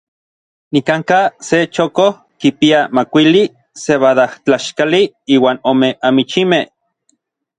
[0.75, 2.07] Nikankaj se chokoj
[2.39, 3.43] kipia makuili
[3.83, 5.01] sebadajtlaxkali
[5.35, 6.65] iuan ome amichimej.